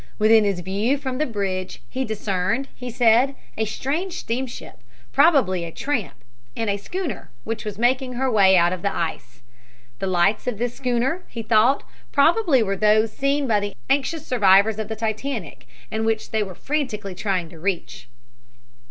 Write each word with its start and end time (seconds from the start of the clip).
Within 0.17 0.45
his 0.45 0.61
view 0.61 0.97
from 0.97 1.19
the 1.19 1.27
bridge 1.27 1.79
he 1.87 2.03
discerned, 2.03 2.67
he 2.73 2.89
said, 2.89 3.35
a 3.55 3.65
strange 3.65 4.13
steamship, 4.13 4.79
probably 5.11 5.63
a 5.63 5.71
"tramp," 5.71 6.15
and 6.57 6.71
a 6.71 6.77
schooner 6.77 7.29
which 7.43 7.63
was 7.63 7.77
making 7.77 8.13
her 8.13 8.27
way 8.31 8.57
out 8.57 8.73
of 8.73 8.81
the 8.81 8.91
ice. 8.91 9.43
The 9.99 10.07
lights 10.07 10.47
of 10.47 10.57
this 10.57 10.73
schooner, 10.73 11.21
he 11.27 11.43
thought, 11.43 11.83
probably 12.11 12.63
were 12.63 12.75
those 12.75 13.11
seen 13.11 13.45
by 13.45 13.59
the 13.59 13.75
anxious 13.91 14.25
survivors 14.25 14.79
of 14.79 14.87
the 14.87 14.95
Titanic 14.95 15.67
and 15.91 16.03
which 16.03 16.31
they 16.31 16.41
were 16.41 16.55
frantically 16.55 17.13
trying 17.13 17.47
to 17.49 17.59
reach. 17.59 18.07